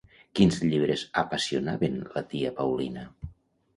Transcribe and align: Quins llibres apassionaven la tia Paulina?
Quins 0.37 0.55
llibres 0.69 1.03
apassionaven 1.23 2.01
la 2.17 2.25
tia 2.33 2.53
Paulina? 2.63 3.05